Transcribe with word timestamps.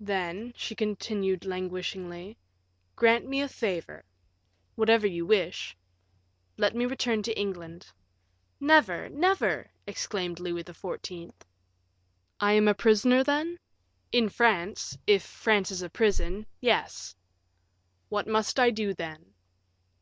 "Then," 0.00 0.54
she 0.56 0.74
continued, 0.74 1.44
languishingly, 1.44 2.38
"grant 2.96 3.26
me 3.26 3.42
a 3.42 3.48
favor." 3.48 4.02
"Whatever 4.76 5.06
you 5.06 5.26
wish." 5.26 5.76
"Let 6.56 6.74
me 6.74 6.86
return 6.86 7.22
to 7.24 7.38
England." 7.38 7.88
"Never, 8.60 9.10
never!" 9.10 9.70
exclaimed 9.86 10.40
Louis 10.40 10.64
XIV. 10.64 11.32
"I 12.40 12.54
am 12.54 12.66
a 12.66 12.72
prisoner, 12.72 13.22
then?" 13.22 13.58
"In 14.10 14.30
France 14.30 14.96
if 15.06 15.22
France 15.22 15.70
is 15.70 15.82
a 15.82 15.90
prison 15.90 16.46
yes." 16.62 17.14
"What 18.08 18.26
must 18.26 18.58
I 18.58 18.70
do, 18.70 18.94
then?" 18.94 19.34